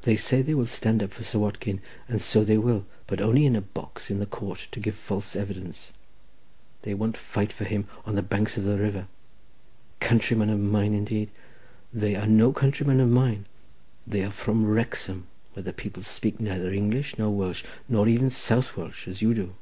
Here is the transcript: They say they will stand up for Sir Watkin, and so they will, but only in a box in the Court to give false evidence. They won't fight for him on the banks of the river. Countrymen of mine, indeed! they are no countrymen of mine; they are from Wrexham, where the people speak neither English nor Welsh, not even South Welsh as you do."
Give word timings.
They 0.00 0.16
say 0.16 0.40
they 0.40 0.54
will 0.54 0.64
stand 0.64 1.02
up 1.02 1.12
for 1.12 1.22
Sir 1.22 1.40
Watkin, 1.40 1.82
and 2.08 2.22
so 2.22 2.42
they 2.42 2.56
will, 2.56 2.86
but 3.06 3.20
only 3.20 3.44
in 3.44 3.54
a 3.54 3.60
box 3.60 4.10
in 4.10 4.18
the 4.18 4.24
Court 4.24 4.66
to 4.70 4.80
give 4.80 4.94
false 4.94 5.36
evidence. 5.36 5.92
They 6.84 6.94
won't 6.94 7.18
fight 7.18 7.52
for 7.52 7.64
him 7.64 7.86
on 8.06 8.14
the 8.14 8.22
banks 8.22 8.56
of 8.56 8.64
the 8.64 8.78
river. 8.78 9.08
Countrymen 10.00 10.48
of 10.48 10.58
mine, 10.58 10.94
indeed! 10.94 11.28
they 11.92 12.16
are 12.16 12.26
no 12.26 12.50
countrymen 12.50 12.98
of 12.98 13.10
mine; 13.10 13.44
they 14.06 14.22
are 14.22 14.30
from 14.30 14.64
Wrexham, 14.64 15.26
where 15.52 15.64
the 15.64 15.74
people 15.74 16.02
speak 16.02 16.40
neither 16.40 16.72
English 16.72 17.18
nor 17.18 17.28
Welsh, 17.30 17.62
not 17.90 18.08
even 18.08 18.30
South 18.30 18.74
Welsh 18.74 19.06
as 19.06 19.20
you 19.20 19.34
do." 19.34 19.54